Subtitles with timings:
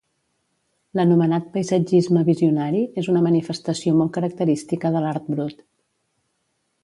[0.99, 5.61] L'anomenat paisatgisme visionari és una manifestació molt característica de l'art brut.